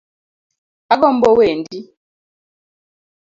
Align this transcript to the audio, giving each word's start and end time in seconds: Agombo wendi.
Agombo 0.93 1.27
wendi. 1.37 1.79